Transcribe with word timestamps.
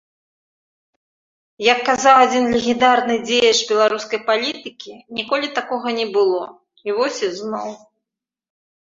Як 1.65 1.79
казаў 1.89 2.15
адзін 2.25 2.43
легендарны 2.53 3.15
дзеяч 3.27 3.57
беларускай 3.73 4.19
палітыкі, 4.31 4.91
ніколі 5.19 5.47
такога 5.59 5.87
не 5.99 6.07
было, 6.17 6.41
і 6.87 6.97
вось 6.97 7.19
ізноў! 7.29 7.69